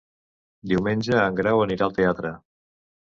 [0.71, 2.33] Diumenge en Grau anirà al teatre.